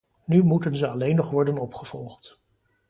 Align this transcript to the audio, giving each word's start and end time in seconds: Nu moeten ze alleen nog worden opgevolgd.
Nu 0.25 0.43
moeten 0.43 0.75
ze 0.77 0.87
alleen 0.87 1.15
nog 1.15 1.29
worden 1.29 1.57
opgevolgd. 1.57 2.39